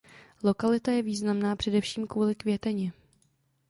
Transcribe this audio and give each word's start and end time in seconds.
Lokalita 0.43 0.91
je 0.91 1.01
významná 1.03 1.55
především 1.55 2.07
kvůli 2.07 2.35
květeně. 2.35 2.91